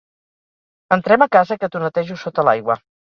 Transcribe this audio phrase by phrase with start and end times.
[0.97, 2.79] Entrem a casa que t'ho netejo sota l'aigua.